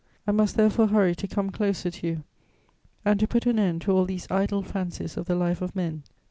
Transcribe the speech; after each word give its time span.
I 0.25 0.31
must 0.31 0.57
therefore 0.57 0.87
hurry 0.87 1.13
to 1.13 1.27
come 1.27 1.51
closer 1.51 1.91
to 1.91 2.07
you 2.07 2.23
and 3.05 3.19
to 3.19 3.27
put 3.27 3.45
an 3.45 3.59
end 3.59 3.81
to 3.83 3.91
all 3.91 4.05
these 4.05 4.25
idle 4.31 4.63
fancies 4.63 5.15
of 5.15 5.27
the 5.27 5.35
life 5.35 5.61
of 5.61 5.75
men. 5.75 6.01